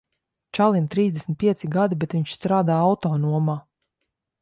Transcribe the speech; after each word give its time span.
Čalim 0.57 0.87
trīsdesmit 0.93 1.37
pieci 1.45 1.71
gadi, 1.77 1.99
bet 2.05 2.17
viņš 2.19 2.35
strādā 2.41 2.81
autonomā. 2.89 3.63